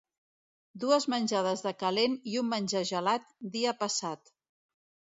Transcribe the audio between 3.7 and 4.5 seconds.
passat.